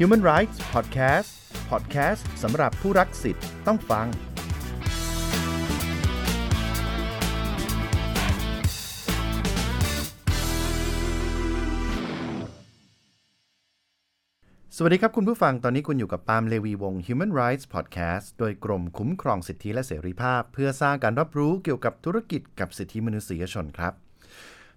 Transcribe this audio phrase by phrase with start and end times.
[0.00, 1.30] Human Rights Podcast
[1.70, 4.06] Podcast สำหรับผู้รักสิทธิ์ต้องฟัง
[14.76, 23.94] สวัสดีครับคุณผู้ฟัง ตอนนี้คุณอยู่กับปาล์มเลวีวง Human Rights Podcast โดยกรมคุ้มครองสิทธิและเสรีภาพ เพื่อสร้างการรับรู้เกี่ยวกับธุรกิจกับสิทธิมนุษยชนครับ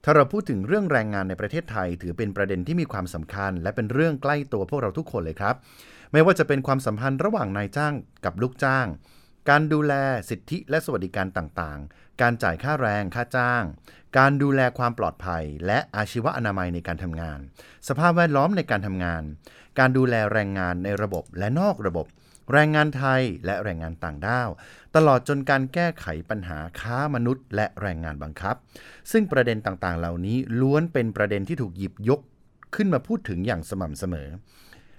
[0.09, 5.55] ถ้าเราพูดถึงเรื่องแรงงานในประเทศไทย ถือเป็นประเด็นที่มีความสำคัญ และเป็นเรื่องใกล้ตัวพวกเราทุกคนเลยครับ
[6.11, 7.93] ไม่ว่าจะเป็นความสัมพันธ์ระหว่างนายจ้าง
[8.25, 8.87] กับลูกจ้าง
[9.49, 9.93] การดูแล
[10.29, 13.63] สิทธิและสวัสดิการต่างๆ การจ่ายค่าแรงค่าจ้าง
[14.17, 17.39] การดูแลความปลอดภัย และอาชีวอนามัยในการทำงาน
[17.87, 19.23] สภาพแวดล้อมในการทำงาน
[19.79, 22.05] การดูแลแรงงานในระบบและนอกระบบ
[22.53, 24.49] แรงงานไทยและแรงงานต่างด้าว
[24.95, 28.55] ตลอดจนการแก้ไขปัญหาค้ามนุษย์ และแรงงานบังคับ
[29.11, 32.19] ซึ่งประเด็นต่างๆ เหล่านี้ล้วนเป็นประเด็นที่ถูกหยิบยก
[32.75, 34.29] ขึ้นมาพูดถึงอย่างสม่ำเสมอ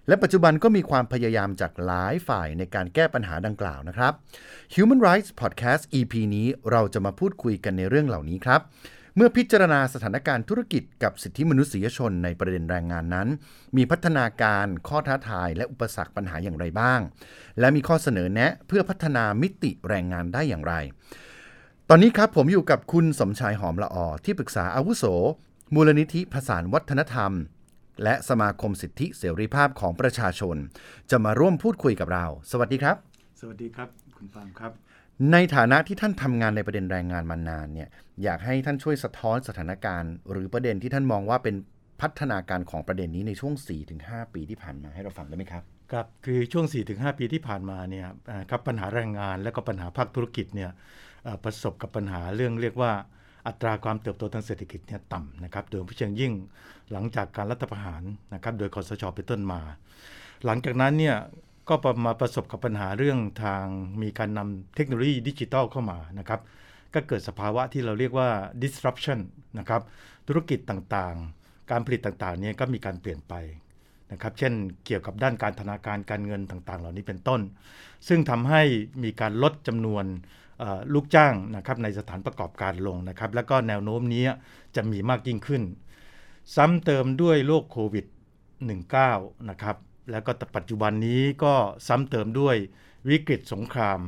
[0.08, 4.12] และปัจจุบันก็มีความพยายามจากหลายฝ่ายในการแก้ปัญหาดังกล่าวนะครับ
[4.74, 8.60] Human Rights Podcast EP นี้เราจะมาพูดคุยกันในเรื่องเหล่านี้ครับ
[9.20, 13.28] เมื่อพิจารณาสถานการณ์ธุรกิจกับสิทธิมนุษยชนในประเด็นแรงงานนั้น
[13.76, 17.00] มีพัฒนาการข้อท้าทายและอุปสรรคปัญหาอย่างไรบ้าง
[17.58, 20.74] และมีข้อเสนอแนะเพื่อพัฒนามิติแรงงานได้อย่างไร
[21.88, 25.04] ตอนนี้ครับผมอยู่กับคุณสมชายหอมละออที่ปรึกษาอาวุโส
[25.74, 27.32] มูลนิธิผสานวัฒนธรรม
[28.02, 30.56] และสมาคมสิทธิเสรีภาพของประชาชน
[31.10, 32.96] จะมาร่วมพูดคุยกับเรา สวัสดีครับ
[33.40, 34.72] สวัสดีครับ คุณฟางครับ
[35.32, 37.88] ในฐานะที่ท่านทำงานในประเด็นแรงงานมานานเนี่ย
[38.22, 41.54] อยากให้ท่านช่วยสะท้อนสถานการณ์ หรือประเด็นที่ท่านมองว่าเป็น
[42.00, 43.54] พัฒนาการของประเด็นนี้ในช่วง
[43.94, 48.04] 4-5 ปีที่ผ่านมาให้เราฟังได้ไหมครับครับคือช่วง 4-5 ปีที่ผ่านมาเนี่ย
[48.50, 50.70] ครับปัญหาแรงงานและก็ปัญหาภาคธุรกิจเนี่ย
[51.44, 52.92] ประสบกับปัญหาเรื่องเรียกว่า
[53.46, 56.32] อัตราความเติบโตทางเศรษฐกิจเนี่ยต่ำนะครับโดยเฉพาะยิ่ง
[56.92, 58.02] หลังจากการรัฐประหาร
[58.34, 59.60] นะครับโดยคอสชเป็นต้นมา
[60.44, 61.16] หลังจากนั้นเนี่ย
[61.68, 61.74] ก็
[62.06, 63.64] มาประสบกับปัญหาเรื่องทาง
[64.02, 66.40] มีการนำเทคโนโลยีดิจิทัลเข้ามานะครับ
[66.94, 68.30] ก็เกิดสภาวะที่เราเรียกว่า
[68.62, 69.18] disruption
[69.58, 69.82] นะครับ
[70.28, 73.34] ธุรกิจต่างๆ การผลิตต่างๆเนี่ยก็มีการเปลี่ยนไป
[74.12, 74.52] นะครับเช่น
[74.86, 77.40] เกี่ยวกับด้านการธนาคารการเงินต่างๆ เหล่านี้เป็นต้น
[78.08, 78.62] ซึ่งทำให้
[79.04, 80.04] มีการลดจำนวน
[80.94, 84.24] ลูกจ้างนะครับในสถานประกอบการลงนะครับแล้วก็แนวโน้มนี้
[84.76, 85.62] จะมีมากยิ่งขึ้น
[86.56, 88.06] ซ้ำเติมด้วยโรคโควิด
[88.78, 89.76] -19 นะครับ
[90.10, 91.54] แล้วก็ปัจจุบันนี้ก็
[91.88, 92.56] ซ้ำเติมด้วย
[93.08, 94.00] วิกฤตสงคราม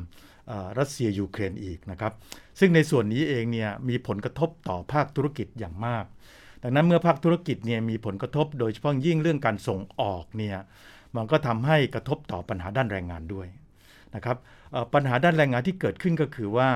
[0.79, 2.13] รัสเซียยูเครนอีกนะครับ
[2.59, 6.05] ซึ่งในส่วนนี้เองเนี่ยมีผลกระทบต่อภาคธุรกิจอย่างมาก
[6.63, 10.57] ดังนั้นเมื่อภาคธุรกิจเนี่ยมีผลกระทบโดยเฉพาะยิ่งเรื่องการส่งออกเนี่ย
[11.17, 13.47] มันก็ทำให้กระทบต่อปัญหาด้านแรงงานด้วย
[14.15, 14.37] นะครับ
[14.95, 16.71] ปัญหาด้านแรงงานที่เกิดขึ้นก็คือว่า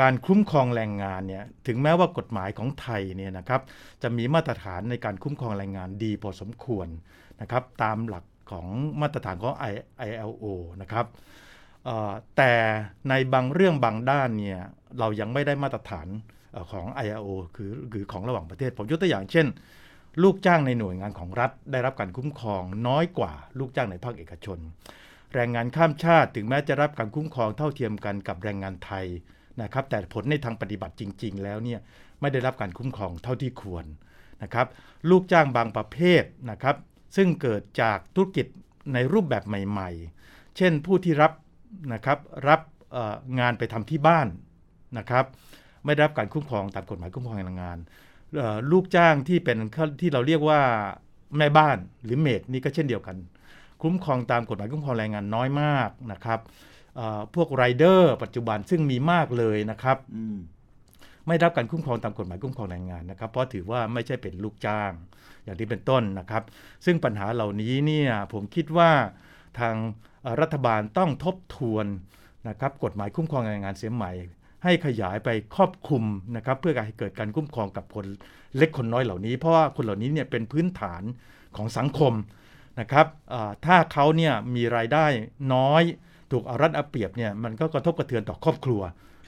[0.00, 3.60] การคุ้มครองแรงงานเนี่ยถึงแม้ว่ากฎหมายของไทยเนี่ยนะครับ
[4.02, 6.88] จะมีมาตรฐานในการคุ้มครองแรงงานดีพอสมควร
[7.40, 8.66] นะครับตามหลัก ของ
[9.00, 9.54] มาตรฐานของ
[10.08, 10.44] ILO
[10.82, 11.06] นะครับ
[12.36, 12.52] แต่
[13.08, 14.60] ในบางเรื่องบางด้านเนี่ย
[14.98, 16.08] เรายังไม่ได้มาตรฐาน
[16.52, 19.46] เอ่อของ ILO คือคือของระหว่างประเทศ ผมยกตัวอย่างเช่น
[20.22, 24.58] ลูกจ้างในหน่วยงานของรัฐ ได้รับการคุ้มครองน้อยกว่าลูกจ้างในภาคเอกชน
[25.34, 29.06] แรงงานข้ามชาติถึงแม้จะรับการคุ้มครองเท่าเทียมกันกับแรงงานไทย
[29.62, 31.80] นะครับแต่ผลในทางปฏิบัติจริง ๆ แล้วเนี่ย
[32.20, 33.84] ไม่ได้รับการคุ้มครองเท่าที่ควร
[34.42, 34.66] นะครับ
[35.10, 36.76] ลูกจ้างบางประเภทนะครับ
[37.16, 38.46] ซึ่งเกิดจากธุรกิจ
[38.94, 39.90] ในรูปแบบใหม่
[40.24, 41.32] ๆ เช่นผู้ที่รับ
[41.92, 42.60] นะครับรับ
[43.40, 44.26] งานไปทำที่บ้าน
[44.98, 45.24] นะครับ
[45.84, 47.78] ไม่ได้รับการคุ้มครองตามกฎหมายคุ้มครองแรงงาน
[48.70, 49.58] ลูกจ้างที่เป็น
[50.00, 50.60] ที่เราเรียกว่า
[51.38, 53.16] แม่บ้านหรือเมดนี่ก็เช่นเดียวกัน
[53.82, 56.40] คุ้มครองตามกฎหมายคุ้มครองแรงงานน้อยมากนะครับ
[57.34, 59.98] พวกไรเดอร์ปัจจุบันซึ่งมีมากเลยนะครับ
[61.26, 64.92] ไม่รับการคุ้มครองตามกฎหมายคุ้มครองแรงงานนะครับ เพราะถือว่าไม่ใช่เป็นลูกจ้าง
[65.44, 66.42] อย่างที่เป็นต้นนะครับ
[66.84, 68.90] ซึ่งปัญหาเหล่านี้เนี่ยผมคิดว่า
[69.60, 69.74] ทาง
[70.40, 71.86] รัฐบาลต้องทบทวน
[72.48, 74.12] นะครับกฎหมายคุ้มครองแรงงานเสียใหม่
[74.64, 76.04] ให้ขยายไปครอบคลุม
[76.36, 78.06] นะครับเพื่อการให้เกิดการคุ้มครองกับคน
[78.56, 81.02] เล็กคนน้อยเหล่านี้ เพราะว่าคนเหล่านี้เนี่ยเป็นพื้นฐาน
[81.56, 82.12] ของสังคม
[82.80, 83.06] นะครับ
[83.66, 85.06] ถ้าเขาเนี่ยมีรายได้
[85.54, 85.82] น้อย
[86.30, 88.82] ถูกเอารัดเอาเปรียบเนี่ยมันก็กระทบกระเทือนต่อครอบครัว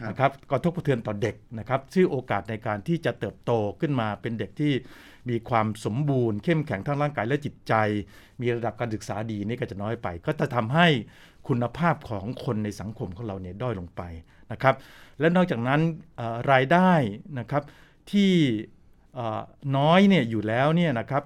[0.08, 3.50] นะครับกระทบกระเทือนต่อเด็กนะครับซึ่งโอกาสในการที่จะเติบโต
[3.80, 4.72] ขึ้นมาเป็นเด็กที่
[5.28, 7.74] มีความสมบูรณ์ เข้มแข็งทั้งร่างกายและจิตใจ
[8.40, 10.86] มีระดับการศึกษาดีนี่ก็จะน้อยไป ก็จะทำให้
[11.48, 14.02] คุณภาพของคนในสังคมของเราเนี่ยด้อยลงไป
[14.52, 14.74] นะครับ
[15.20, 15.80] และนอกจากนั้น
[16.52, 16.92] รายได้
[17.38, 17.62] นะครับ
[18.10, 18.32] ที่
[19.76, 21.22] น้อยเนี่ยอยู่แล้วเนี่ยนะครับ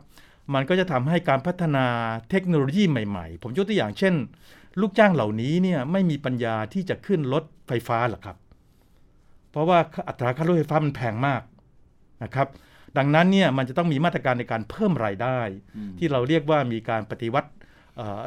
[0.55, 1.87] มันก็จะทำให้การพัฒนา
[2.31, 4.15] เทคโนโลยีใหม่ๆ ผมยกตัวอย่างเช่น
[4.81, 8.37] ลูกจ้างเหล่านี้เนี่ยไม่มีปัญญาที่จะขึ้นรถไฟฟ้าหรอกครับ
[9.57, 11.43] เพราะว่าอัตราค่ารถไฟฟ้ามันแพงมาก
[12.25, 12.49] นะครับ
[12.99, 15.39] ดังนั้นเนี่ยมันจะต้องมีมาตรการในการเพิ่มรายได้
[15.99, 17.51] ที่เราเรียกว่ามีการปฏิวัติ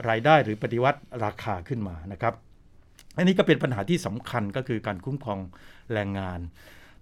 [0.10, 2.34] รายได้หรือปฏิวัติราคาขึ้นมานะครับ
[3.18, 5.40] อันนี้ก็เป็นปัญหาที่สำคัญก็คือการคุ้มครอง
[5.94, 6.40] แรงงาน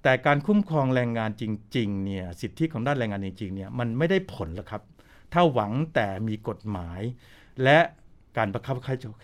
[0.04, 1.44] แต่การคุ้มครองแรงงานจ
[1.78, 4.82] ริงๆเนี่ยสิทธิของด้านแรงงานจริงๆเนี่ยมันไม่ได้ผลหรอกครับ
[5.34, 7.02] ถ้าหวังแต่มีกฎหมาย
[7.64, 7.80] และ
[8.38, 8.76] การบังคับ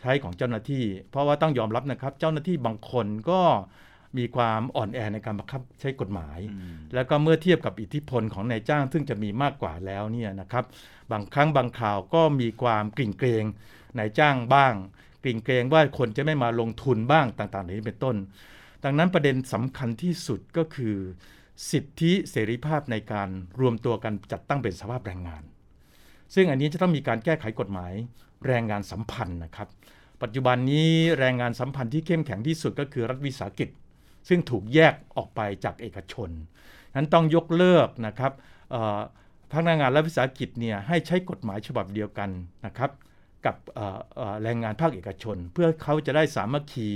[0.01, 3.41] ใช้ของเจ้าหน้าที่ เพราะว่าต้องยอมรับนะครับ เจ้าหน้าที่บางคนก็
[4.17, 6.39] มีความอ่อนแอในการบังคับใช้กฎหมาย
[6.93, 10.65] แล้วก็เมื่อเทียบกับอิทธิพลของนายจ้าง ซึ่งจะมีมากกว่าแล้วเนี่ยนะครับ
[11.11, 13.45] บางครั้งบางคราวก็มีความกลิ่นเกรง
[13.97, 14.73] นายจ้างบ้าง
[15.23, 18.15] กลิ่นเกรงว่าคนจะไม่มาลงทุนบ้างต่างๆนี้เป็นต้น
[18.83, 20.95] ดังนั้นประเด็นสำคัญที่สุดก็คือ
[21.71, 23.29] สิทธิเสรีภาพในการ
[23.59, 25.43] รวมตัวกันจัดตั้งเป็นสภาพแรงงาน
[26.33, 27.93] ซึ่งอันนี้จะต้องมีการแก้ไขกฎหมาย
[28.47, 29.67] แรงงานสัมพันธ์นะครับ
[30.21, 30.89] ปัจจุบันนี้
[31.19, 33.69] แรงงานสัมพันธ์ที่เข้มแข็งที่สุดก็คือรัฐวิสาหกิจ
[34.27, 36.29] ซึ่งถูกแยกออกไปจากเอกชน
[36.95, 38.31] นั้นต้องยกเลิกนะครับ
[39.53, 42.29] พนักงานรัฐวิสาหกิจเนี่ยให้ใช้กฎหมายฉบับเดียวกัน
[42.65, 42.91] นะครับ
[43.45, 43.55] กับ
[44.43, 46.89] แรงงานภาคเอกชน เพื่อเขาจะได้สามัคคี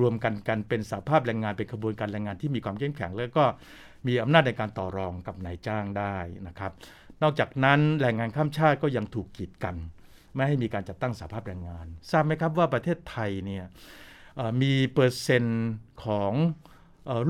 [0.00, 3.44] รวมกันกันเป็นสาภาพแรงงานเป็นขบวนการแรงงานที่มีความเข้มแข็ง แล้วก็
[4.06, 6.16] มีอำนาจในการต่อรองกับนายจ้างได้
[6.48, 6.72] นะครับ
[7.22, 9.76] นอกจากนั้นแรงงานข้ามชาติก็ยังถูกกีดกัน
[10.34, 13.64] ไม่ให้มีการจัดตั้งสาภาพแรงงาน ทราบไหมครับว่าประเทศไทยเนี่ย
[14.62, 15.70] มีเปอร์เซ็นต์
[16.04, 16.32] ของ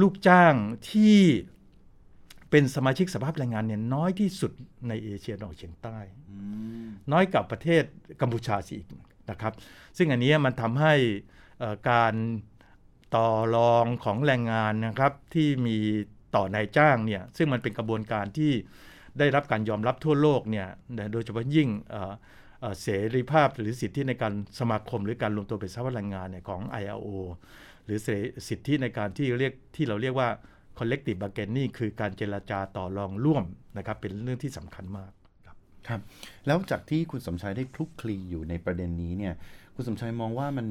[0.01, 0.55] ลูกจ้าง
[0.91, 1.19] ที่
[2.51, 4.53] เป็นสมาชิกสภาพแรงงานเนี่ยน้อยที่สุด
[4.89, 5.99] ในเอเชียตะวันออกเฉียงใต้
[7.13, 7.85] น้อยกับประเทศ
[8.21, 8.89] กัมพูชาสิอีก
[9.31, 9.53] นะครับ
[9.97, 10.95] ซึ่งอันนี้มันทำให้
[11.91, 12.15] การ
[13.15, 15.79] ต่อรองของแรงงานนะครับที่มี
[16.35, 18.53] ต่อนายจ้างเนี่ยซึ่งมันเป็นกระบวนการที่
[19.19, 20.69] ได้รับการยอมรับทั่วโลกเนี่ย
[21.13, 21.69] โดยเฉพาะยิ่ง
[22.83, 27.07] เสรีภาพหรือสิทธิในการสมาคม หรือการรวมตัวเป็นสภาพแรงงานเนี่ยของ ILO
[27.85, 27.99] หรือ
[28.49, 30.29] สิทธิในการที่เรียกที่เราเรียกว่า
[30.79, 33.45] collective bargaining คือการเจรจาต่อรองร่วม
[33.79, 35.11] นะครับเป็นเรื่องที่สำคัญมาก
[35.89, 36.01] ครับ
[36.47, 39.35] แล้วจากที่คุณสมชายได้คลุกคลีอยู่ในประเด็นนี้เนี่ย
[39.75, 40.67] คุณสมชายมองว่ามัน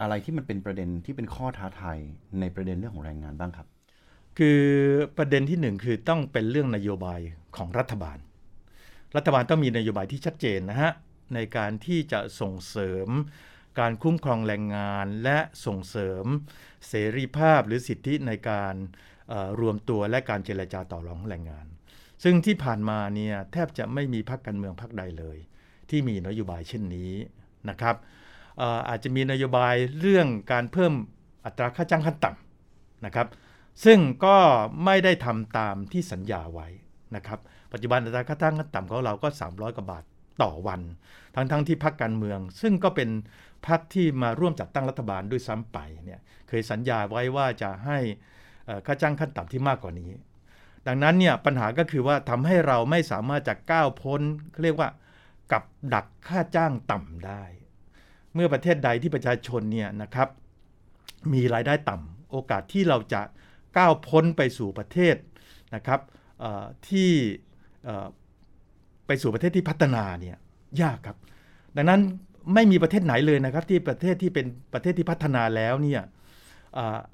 [0.00, 1.98] อะไรที่มันเป็นประเด็นที่เป็นข้อท้าทาย
[2.40, 3.66] ในประเด็นเรื่องของแรงงานบ้างครับ
[4.38, 4.60] คือ
[5.18, 7.20] ประเด็นที่หนึ่งคือต้องเป็นเรื่องนโยบาย
[7.56, 8.18] ของรัฐบาล
[9.16, 10.92] รัฐบาลต้องมีนโยบายที่ชัดเจนนะฮะ
[11.34, 13.08] ในการที่จะส่งเสริม
[13.80, 16.24] การคุ้มครองแรงงานและส่งเสริม
[16.88, 18.74] เสรีภาพหรือสิทธิในการ
[19.60, 21.66] รวมตัวและการเจรจาต่อรองแรงงาน
[22.24, 25.38] ซึ่งที่ผ่านมาเนี่ยแทบจะไม่มีพรรคการเมืองพรรคใดเลย
[25.90, 27.12] ที่มีนโยบายเช่นนี้
[27.70, 27.96] นะครับ
[28.88, 30.92] อาจจะมีนโยบายเรื่องการเพิ่ม
[31.44, 33.28] อัตราค่าจ้างขั้นต่ำนะครับ
[33.84, 34.36] ซึ่งก็
[34.84, 36.68] ไม่ได้ทำตามที่สัญญาไว้
[37.16, 37.38] นะครับ
[37.72, 40.04] ปัจจุบันอัตราค่าจ้างขั้นต่ำของเราก็ 300กว่าบาท
[40.42, 40.80] ต่อวัน
[41.34, 43.10] ทั้งๆทที่พักการเมือง ซึ่งก็เป็น
[43.66, 47.98] พักที่มาร่วมจัดตั้งรัฐบาลด้วยซ้ำไปเนี่ยเคยสัญญาไว้ว่าจะให้
[48.86, 50.10] ค่าจ้างขั้นต่ำที่มากกว่านี้
[50.86, 54.20] ดังนั้นเนี่ยปัญหาก็คือว่าทำให้เราไม่สามารถจะก้าวพ้น
[54.62, 54.88] เรียกว่า
[55.52, 55.64] กับ
[55.94, 57.44] ดักค่าจ้างต่ำได้
[58.34, 60.28] เมื่อประเทศใดที่ประชาชนเนี่ยนะครับ
[61.32, 63.22] มีรายได้ต่ำโอกาสที่เราจะ
[63.78, 65.16] ก้าวพ้นไปสู่ประเทศ
[65.74, 66.00] นะครับ
[66.88, 67.10] ที่
[69.10, 70.36] ไปสู่ประเทศที่พัฒนาเนี่ย
[70.82, 71.16] ยากครับ
[71.76, 72.00] ดังนั้น
[72.54, 76.02] ไม่มีประเทศไหนเลยนะครับ ที่ประเทศที่เป็นประเทศที่พัฒนาแล้วเนี่ย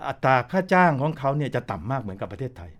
[0.08, 2.70] อัตราค่าจ้างของเขาเนี่ยจะต่ำมากเหมือนกับประเทศไทย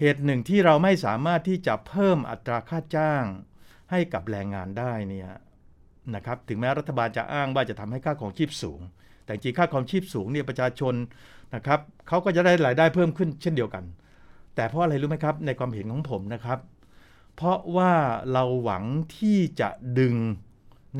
[0.00, 3.24] เหตุหนึ่งที่เราไม่สามารถที่จะเพิ่มอัตราค่าจ้าง
[3.90, 5.28] ให้กับแรงงานได้เนี่ย
[6.14, 8.80] นะครับถึงแม้รัฐบาลจะอ้างว่าจะทำให้ค่าของชีพสูง
[9.24, 10.94] แต่จริงค่าของชีพสูงเนี่ยประชาชน
[11.54, 13.84] นะครับเขาก็จะได้รายได้เพิ่มขึ้นเช่นเดียวกัน
[14.56, 16.58] แต่เพราะอะไรรู้ไหมครับในความเห็นของผมนะครับ
[17.40, 17.94] เพราะว่า
[18.32, 18.84] เราหวัง
[19.16, 19.68] ที่จะ
[19.98, 20.14] ดึง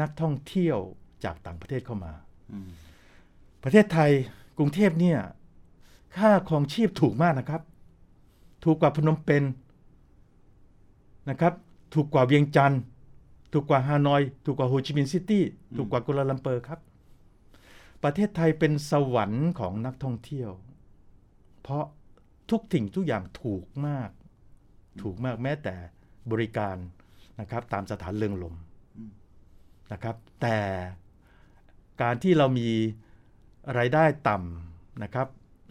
[0.00, 0.78] นักท่องเที่ยว
[1.24, 2.12] จากต่างประเทศเข้ามา
[3.62, 4.10] ประเทศไทย
[4.58, 5.18] กรุงเทพเนี่ย
[6.16, 7.62] ค่าครองชีพถูกมากนะครับ
[8.64, 9.44] ถูกกว่าพนมเปญน
[11.30, 11.52] นะครับ
[11.94, 12.80] ถูกกว่าเวียงจันทน์
[13.52, 15.44] ถูกกว่าฮานอย ถูกกว่าโฮจิมินห์ซิตี้
[15.76, 16.80] ถูกกว่ากัวลาลัมเปอร์ครับ
[18.02, 20.50] ประเทศไทยเป็นสวรรค์ของนักท่องเที่ยว
[21.62, 21.84] เพราะ
[22.50, 24.10] ทุกสิ่งทุกอย่างถูกมาก
[25.00, 25.74] ถูกมากแม้แต่
[26.32, 26.76] บริการ
[27.40, 28.54] นะครับตามสถานเริงรมย์
[29.92, 30.58] นะครับ แต่
[32.02, 32.70] การที่เรามี
[33.78, 35.28] รายได้ต่ำนะครับ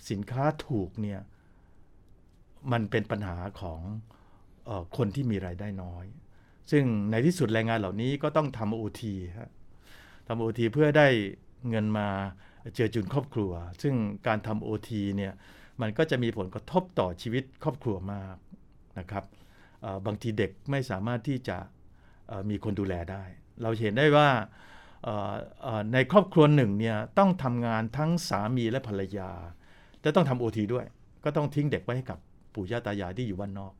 [0.09, 1.21] สินค้าถูกเนี่ย
[2.71, 3.79] มันเป็นปัญหาของ
[4.67, 6.05] ออคนที่มีรายได้น้อย
[6.71, 9.15] ซึ่งในที่สุดแรงงานเหล่านี้ก็ต้องทำโอที
[10.27, 11.07] ทำโอทีเพื่อได้
[11.69, 12.07] เงินมา
[12.73, 13.95] เจือจุนครอบครัว ซึ่ง
[14.27, 15.33] การทำโอทีเนี่ย
[15.81, 18.35] มันก็จะมีผลกระทบต่อชีวิตครอบครัวมาก
[18.99, 19.23] นะครับ
[20.05, 21.57] บางทีเด็กไม่สามารถที่จะ
[22.49, 23.23] มีคนดูแลได้
[23.61, 24.29] เราเห็นได้ว่า
[25.93, 29.29] ในครอบครัวหนึ่งเนี่ยต้องทำงานทั้งสามีและภรรยา
[30.03, 30.85] จะต้องทำโอทีด้วย
[31.23, 32.19] ก็ต้องทิ้งเด็กไว้ให้กับ
[32.53, 33.73] ปู่ย่าตายายที่อยู่บ้านนอก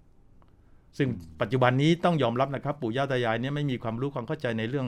[0.98, 1.10] ซึ่ง
[1.42, 4.88] ปัจจุบันนี้ต้องยอมรับนะครับ ปู่ย่าตายายเนี่ยไม่มีความรู้ความเข้าใจในเรื่อง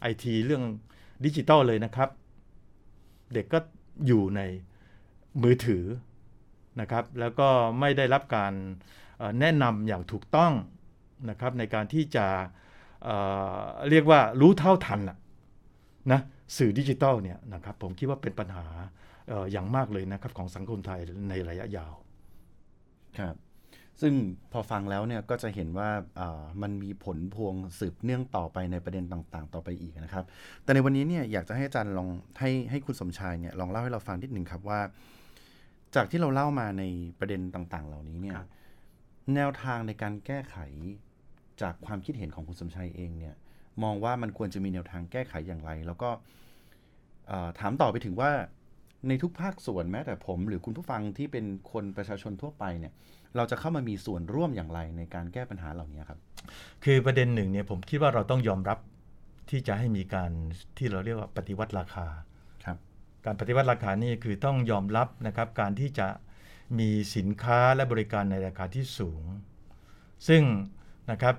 [0.00, 0.62] ไอทีเรื่อง
[1.24, 2.08] ดิจิตอลเลยนะครับ
[3.34, 3.58] เด็กก็
[4.06, 4.40] อยู่ใน
[5.42, 5.84] มือถือ
[6.80, 7.48] นะครับ แล้วก็
[7.80, 8.52] ไม่ได้รับการ
[9.40, 10.52] แนะนำอย่างถูกต้อง
[11.30, 12.26] นะครับในการที่จะ
[13.04, 15.00] เเรียกว่ารู้เท่าทัน
[16.12, 16.20] นะ
[16.56, 18.64] สื่อดิจิตอลเนี่ยนะครับผมคิดว่าเป็นปัญหา
[19.52, 21.94] อย่างมากเลยนะครับของสังคมไทยในระยะยาว
[23.18, 23.36] ครับ
[24.00, 24.14] ซึ่ง
[24.52, 25.90] พอฟังแล้วเนี่ยก็จะเห็นว่า
[26.62, 30.24] มันมีผลพวงสืบเนื่องต่อไปในประเด็นต่างๆ ต่อไปอีกนะครับ
[30.64, 32.08] แต่ในวันนี้เนี่ยอยากจะให้อาจารย์ลอง
[32.38, 34.80] ให้ให้คุณสมชายเนี่ยลองเล่าให้เราฟังนิดหนึ่งครับว่า
[35.94, 36.82] จากที่เราเล่ามาใน
[37.18, 38.38] ประเด็นต่างๆ เหล่านี้เนี่ย
[39.34, 40.56] แนวทางในการแก้ไข
[41.62, 43.34] จากความคิดเห็นของคุณสมชายเองเนี่ย
[43.82, 46.10] มองว่ามันควรจะมีแนวทางแก้ไขอย่างไร แล้วก็
[47.60, 48.30] ถามต่อไปถึงว่า
[49.08, 52.92] ในทุกภาคส่วนแม้แต่ผม หรือคุณผู้ฟังที่เป็นคนประชาชนทั่วไปเนี่ย
[53.36, 56.18] เราจะเข้ามามีส่วนร่วมอย่างไรในการแก้ปัญหาเหล่านี้ครับ
[56.84, 58.78] คือประเด็นหนึ่งเนี่ยผมคิดว่าเราต้องยอมรับ
[59.50, 60.30] ที่จะให้มีการ
[60.78, 62.06] ที่เราเรียกว่าปฏิวัติราคา
[62.64, 62.78] ครับ
[63.24, 66.06] การปฏิวัติราคานี่คือต้องยอมรับนะครับ การที่จะ
[66.78, 69.22] มีสินค้าและบริการในราคาที่สูง
[70.28, 70.42] ซึ่ง
[71.10, 71.34] นะครับ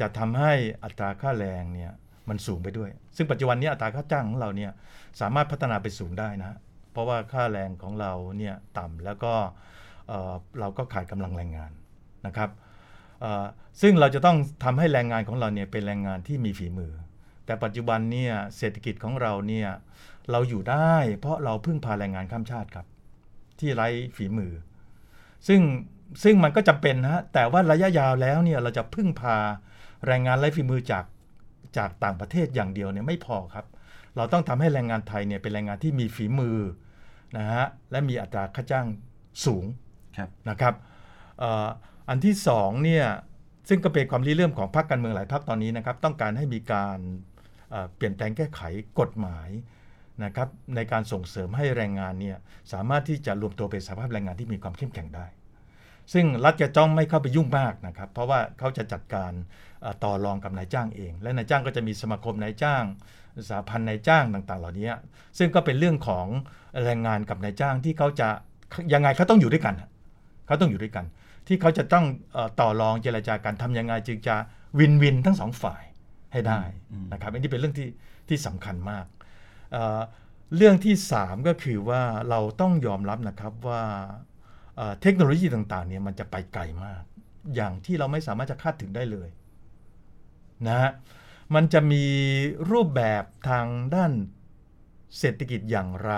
[0.00, 0.52] จะทำให้
[0.84, 1.92] อัตราค่าแรงเนี่ย
[2.28, 4.72] มันสูงไปด้วย ซึ่งปัจจุบันนี้อัตราค่าจ้างของเราเนี่ย
[5.20, 6.58] สามารถพัฒนาไปสูงได้นะ
[6.92, 9.32] เพราะว่าค่าแรงของเราเนี่ยต่ำแล้วก็
[10.60, 11.72] เราก็ขาดกำลังแรงงาน
[12.26, 12.50] นะครับ
[13.80, 16.92] ซึ่งเราจะต้องทำให้แรงงานของเราเนี่ยเป็นแรงงานที่มีฝีมือ
[17.46, 19.68] แต่ปัจจุบันเนี่ยเศรษฐกิจของเราเนี่ย
[20.30, 22.86] เราอยู่ได้ เพราะเราพึ่งพาแรงงานข้ามชาติครับ
[23.60, 24.52] ที่ไร้ฝีมือ
[25.48, 25.60] ซึ่ง
[26.22, 29.36] ซึ่งมันก็จำเป็นนะแต่ว่าระยะยาวแล้วเนี่ยเราจะพึ่งพา
[30.06, 31.04] แรงงานไร้ฝีมือจาก
[31.76, 33.66] จากต่างประเทศอย่างเดียวเนี่ยไม่พอครับ
[34.16, 36.58] เราต้องทำให้แรงงานไทยเนี่ยเป็นแรงงานที่มีฝีมือ
[37.38, 38.86] นะฮะและมีอัตราค่าจ้าง
[39.44, 39.64] สูง
[40.50, 40.74] นะครับ
[42.08, 43.06] อันที่สองเนี่ย
[43.68, 46.98] ซึ่งก็เป็นความริเริ่มของพรรคการเมืองหลายพรรคตอนนี้นะครับ ต้องการให้มีการ
[47.96, 48.60] เปลี่ยนแปลงแก้ไข
[49.00, 49.48] กฎหมาย
[50.24, 52.36] นะครับในการส่งเสริมให้แรงงานเนี่ย
[52.72, 55.26] สามารถที่จะรวมตัวเป็นสภาพแรงงานที่มีความเข้มแข็งได้
[56.12, 59.32] ซึ่งรัฐจะจ้องไม่เข้าไปยุ่งมากนะครับ เพราะว่าเขาจะจัดการ
[60.04, 62.84] ต่อรองกับนายจ้างเอง และนายจ้างก็จะมีสมาคมนายจ้าง
[63.48, 64.90] สาพันธ์นายจ้างต่าง ๆ เหล่านี้
[65.38, 66.26] ซึ่งก็เป็นเรื่องของ
[66.84, 68.28] แรงงานกับนายจ้างที่เขาจะ
[68.92, 69.74] ยังไงเขาต้องอยู่ด้วยกัน
[70.46, 71.04] เขาต้องอยู่ด้วยกัน
[71.46, 72.04] ที่เขาจะต้อง
[72.60, 74.34] ต่อรองเจรจากันทำยังไงจึงจะ
[74.78, 75.82] วินวินทั้งสองฝ่าย
[76.32, 76.60] ให้ได้
[77.12, 77.88] นะครับอันนี้เป็นเรื่องที่
[78.28, 79.04] ที่สำคัญมาก
[79.72, 83.82] เเรื่องที่ 3 ก็คือว่าเราต้องยอมรับนะครับว่า
[85.02, 87.02] เทคโนโลยีต่างๆเนี่ยมันจะไปไกลมาก
[87.54, 89.28] อย่างที่เราไม่สามารถจะคาดถึงได้เลย
[90.68, 90.90] นะฮะ
[91.54, 92.04] มันจะมี
[92.70, 94.12] รูปแบบทางด้าน
[95.18, 96.12] เศรษฐกิจอย่างไร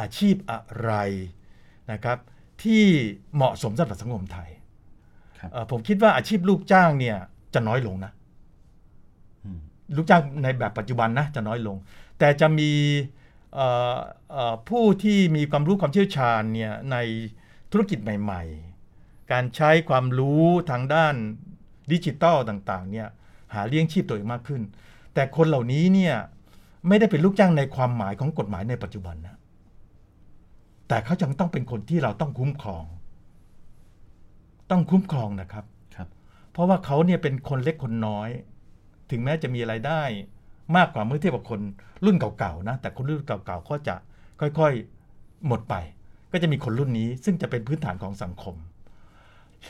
[0.00, 0.92] อาชีพอะไร
[1.92, 2.18] นะครับ
[2.62, 2.84] ที่
[3.34, 4.50] เหมาะสมสำหรับสังคมไทย
[5.70, 7.16] ผมคิดว่าอาชีพลูกจ้างเนี่ย
[7.54, 8.12] จะน้อยลงนะ
[9.96, 11.76] ลูกจ้างในแบบปัจจุบันนะจะน้อยลง
[12.18, 12.72] แต่จะมี
[14.68, 16.96] ผู้ที่มีความรู้ความเชี่ยวชาญเนี่ยใน
[17.70, 18.42] ธุรกิจใหม่
[18.86, 21.14] ๆ การใช้ความรู้ทางด้าน
[21.92, 23.08] ดิจิตอลต่างๆเนี่ย
[23.54, 24.62] หาเลี้ยงชีพตัวเองมากขึ้น
[25.14, 26.14] แต่คนเหล่านี้เนี่ย
[26.88, 29.36] ไม่ได้เป็นลูกจ้างในความหมายของกฎหมายในปัจจุบันนะ
[30.88, 32.84] แต่เขาจังต้องเป็นคนที่เราต้องคุ้มครอง
[34.70, 35.64] ต้องคุ้มครองนะครับ
[35.96, 36.08] ครับ
[36.52, 38.28] เพราะว่าเขาเนี่ยเป็นคนเล็กคนน้อย
[39.10, 40.02] ถึงแม้จะมีไรายได้
[40.76, 41.60] มากกว่าเมื่อเทียบกับคน
[42.04, 43.94] รุ่นเก่าๆนะแต่คนรุ่นเก่าๆก็จะ
[44.40, 45.74] ค่อยๆหมดไป
[46.32, 48.56] ก็จะมีคนรุ่นนี้ซึ่งจะเป็นพื้นฐานของสังคม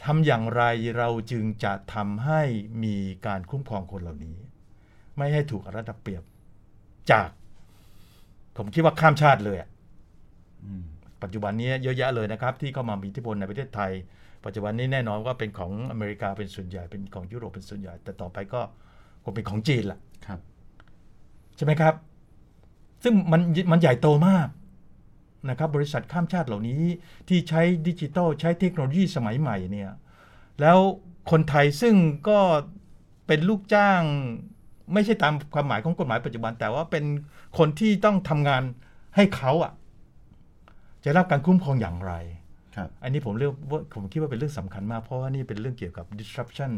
[0.05, 0.63] ทำอย่างไร
[0.99, 2.43] เราจึงจะทำให้
[2.85, 4.39] มีการคุ้มครองคนเหล่านี้
[5.17, 6.23] ไม่ให้ถูกรัฐเปรียบ
[7.11, 7.29] จาก
[8.57, 9.59] ผมคิดว่าข้ามชาติเลย
[11.23, 13.93] ปัจจุบันนี้เยอะแยะเลยนะครับ ที่เข้ามามีอิทธิพลในประเทศไทย
[14.45, 18.61] ปัจจุบันนี้แน่นอนว่าเป็นของอเมริกาเป็นส่วนใหญ่เป็นของยุโรปเป็นส่วนใหญ่ แต่ต่อไปก็
[19.25, 20.41] คงเป็นของจีนละครับ
[21.57, 21.95] ใช่ไหมครับ
[23.03, 23.41] ซึ่งมัน
[23.73, 24.49] มันใหญ่โตมาก
[25.51, 26.83] นะครับบริษัทข้ามชาติเหล่านี้
[27.29, 29.91] ที่ใช้ดิจิทัลใช้เทคโนโลยีสมัยใหม่เนี่ย
[30.61, 30.79] แล้ว
[31.31, 31.95] คนไทยซึ่ง
[32.29, 32.39] ก็
[33.27, 34.03] เป็นลูกจ้าง
[34.95, 37.05] ไม่ใช่ตามความหมายของกฎหมายปัจจุบัน แต่ว่าเป็น
[37.59, 38.63] คนที่ต้องทำงาน
[39.17, 39.73] ให้เขาอะ
[41.05, 42.13] จะรับการคุ้มครองอย่างไร
[42.77, 46.73] ครับอันนี้ผมเรียกว่าผมคิดว่าเป็นเรื่องสำคัญมาก เพราะว่านี่เป็นเรื่องเกี่ยวกับ disruption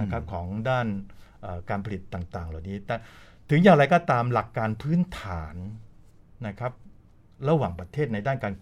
[0.00, 0.86] นะครับของด้าน
[1.70, 2.96] การผลิตต่าง ๆ เหล่านี้แต่
[3.54, 5.54] ถึงอย่างไรก็ตามหลักการพื้นฐาน
[6.46, 6.72] นะครับ
[7.48, 8.54] ระหว่างประเทศในด้านการ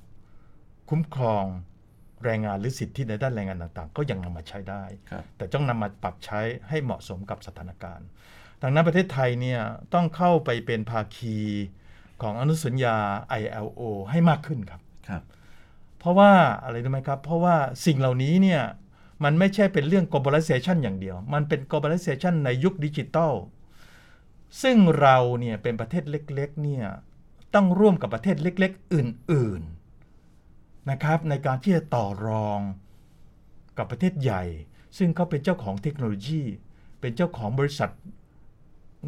[0.88, 1.44] คุ้มครอง
[2.24, 4.84] แรงงานหรือสิทธิในด้านแรงงานต่างๆ ก็ยังนำมาใช้ได้
[5.36, 8.06] แต่ต้องนำมาปรับใช้ให้เหมาะสมกับสถานการณ์
[8.62, 9.60] ดังนั้นประเทศไทยเนี่ย
[9.94, 11.38] ต้องเข้าไปเป็นภาคี
[12.22, 12.96] ของอนุสัญญา
[13.40, 15.22] ILO ให้มากขึ้นครับครับ
[15.98, 16.32] เพราะว่า
[16.64, 17.56] อะไรรู้ไหมครับ เพราะว่า
[17.86, 18.62] สิ่งเหล่านี้เนี่ย
[19.24, 23.32] มันไม่ใช่เป็นเรื่อง globalization อย่างเดียว มันเป็น globalization ในยุคดิจิตอล
[24.62, 26.84] ซึ่งเราเนี่ยเป็นประเทศเล็กๆเนี่ย
[27.54, 29.62] ต้องร่วมกับประเทศเล็ก ๆ อื่น
[30.24, 32.60] ๆนะครับ ในการที่จะต่อรอง
[33.78, 34.42] กับประเทศใหญ่
[34.98, 36.42] ซึ่งเขาเป็นเจ้าของเทคโนโลยี
[37.00, 37.90] เป็นเจ้าของบริษัท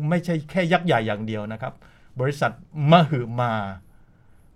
[0.09, 1.75] ไม่ใช่แค่ยักษ์ใหญ่อย่างเดียวนะครับ
[2.21, 2.53] บริษัท
[2.91, 3.55] มหึมา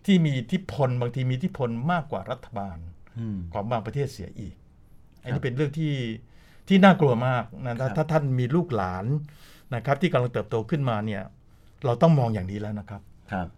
[0.06, 2.78] ที่มีอิทธิพลบางทีมีอิทธิพลมากกว่ารัฐบาล
[3.18, 4.54] อืมของบางประเทศเสียอีก
[5.22, 5.94] อันนี้เป็นเรื่องที่
[6.68, 9.04] ที่น่ากลัวมากนะครัถ้าบถ้าท่านมีลูกหลาน
[9.74, 11.22] นะครับที่กำลังเติบโตขึ้นมาเนี่ย
[11.84, 13.48] เราต้องมองอย่างนี้แล้วนะครับครับ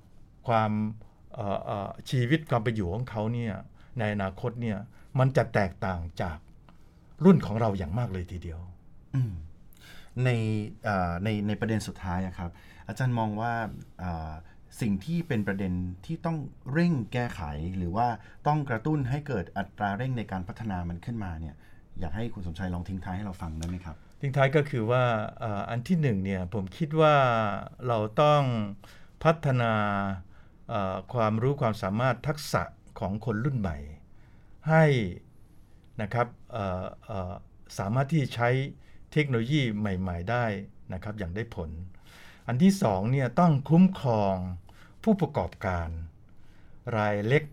[0.48, 0.70] ความ
[1.34, 3.52] เอ่อเอ่อชีวิตความเป็นอยู่ของเขาเนี่ย
[3.98, 4.78] ในอนาคตเนี่ย
[5.18, 6.38] มันจะแตกต่างจาก
[7.24, 8.60] รุ่นของเราอย่างมากเลยทีเดียว
[9.14, 9.32] อืม
[10.24, 10.30] ใน
[10.84, 12.50] เอ่อในในประเด็นสุดท้ายอะครับ
[12.88, 13.52] อาจารย์มองว่า
[13.98, 14.32] เอ่อ
[14.80, 15.72] สิ่งที่เป็นประเด็น
[16.06, 16.36] ที่ต้อง
[16.72, 17.42] เร่งแก้ไข
[17.78, 18.08] หรือว่า
[18.46, 21.54] ต้องกระตุ้นให้เกิดอัตราเร่งในการพัฒนามันขึ้นมาเนี่ย
[22.00, 25.04] อยากให้คุณสมชัยลองทิ้งท้ายให้เราฟังได้ไหมครับ ทิ้งท้ายก็คือว่า
[25.70, 27.16] อันที่หนึ่งเนี่ยผมคิดว่า
[27.86, 28.42] เราต้อง
[29.24, 29.74] พัฒนา
[31.12, 32.62] ความรู้ความสามารถทักษะ
[32.98, 33.76] ของคนรุ่นใหม่
[34.68, 34.84] ให้
[36.02, 36.26] นะครับ
[37.78, 38.48] สามารถที่ใช้
[39.12, 40.44] เทคโนโลยีใหม่ ๆ ได้
[40.92, 41.70] นะครับอย่างได้ผล
[42.46, 44.36] อันที่สองเนี่ยต้องคุ้มครอง
[45.04, 45.88] ผู้ประกอบการ
[46.96, 47.44] รายเล็ก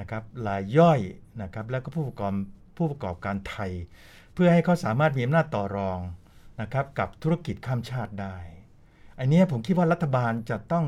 [0.00, 1.00] นะครับรายย่อย
[1.42, 2.34] นะครับแล้วก็ผู้ประกอบ
[2.76, 3.72] ผู้ประกอบการไทย
[4.36, 5.98] เพื่อให้เขาสามารถมีอำนาจต่อรอง
[6.60, 8.36] นะครับกับธุรกิจข้ามชาติได้
[9.18, 10.84] อันเนี้ยผมคิดว่ารัฐบาลจะต้อง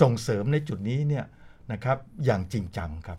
[0.00, 1.24] ส่งเสริมในจุดนี้เนี่ย
[1.72, 3.18] นะครับอย่างจริงจังครับ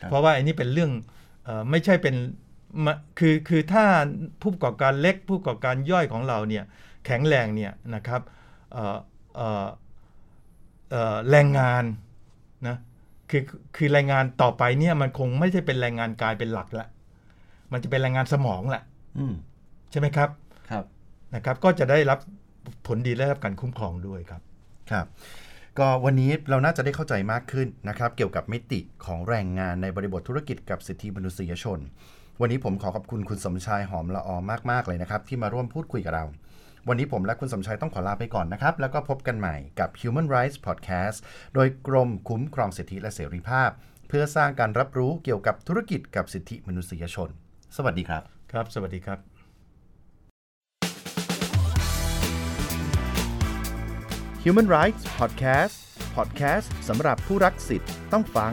[0.00, 0.92] ครับเพราะว่าอันนี้เป็นเรื่อง
[1.44, 2.14] เออไม่ใช่เป็น
[2.84, 3.84] มะคือคือถ้า
[4.40, 6.64] ผู้ประกอบการเล็กผู้ประกอบการย่อยของเราเนี่ย
[7.06, 8.22] แข็งแรงเนี่ยนะครับ
[8.72, 8.96] เอ่อ
[9.36, 9.68] เอ่อ
[10.90, 11.84] เอ่อแรงงาน
[12.68, 12.76] นะ
[13.30, 13.42] คือ
[13.76, 16.88] คือแรงงานต่อไปเนี่ยมันคงไม่ใช่เป็นแรงงานกายเป็นหลักละ
[17.72, 18.84] มันจะเป็นแรงงานสมองแหละ
[19.18, 19.34] อืม
[19.90, 20.28] ใช่ไหมครับ
[20.70, 20.84] ครับ
[21.34, 22.18] นะครับ ก็จะได้รับ
[22.86, 24.42] ผลดีและได้รับการคุ้มครองด้วยครับ
[24.90, 25.06] ครับ
[25.78, 31.78] ก็วันนี้เราน่าจะได้เข้าใจมากขึ้นนะครับ เกี่ยวกับมิติของแรงงานในบริบทธุรกิจกับสิทธิมนุษยชน
[32.40, 34.36] วันนี้ผมขอขอบคุณคุณสมชายหอมละออ
[34.70, 36.24] มากๆเลยนะครับ ที่มาร่วมพูดคุยกับเรา
[36.88, 41.18] วันนี้ผมและคุณสมชายต้องขอลาไปก่อนนะครับ แล้วก็พบกันใหม่กับ Human Rights Podcast
[41.54, 43.70] โดยกรมคุ้มครองสิทธิและเสรีภาพ
[44.08, 47.30] เพื่อสร้างการรับรู้เกี่ยวกับธุรกิจกับสิทธิมนุษยชน
[47.76, 49.18] สวัสดีครับ ครับ สวัสดีครับ
[54.44, 55.76] Human Rights Podcast
[56.16, 58.52] Podcast สำหรับผู้รักสิทธิ์ต้องฟัง